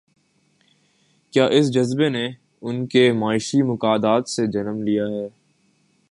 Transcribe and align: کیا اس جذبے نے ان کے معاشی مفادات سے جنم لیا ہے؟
کیا 1.33 1.45
اس 1.45 1.73
جذبے 1.73 2.09
نے 2.09 2.27
ان 2.61 2.87
کے 2.87 3.11
معاشی 3.11 3.61
مفادات 3.61 4.29
سے 4.29 4.47
جنم 4.47 4.81
لیا 4.83 5.07
ہے؟ 5.07 5.27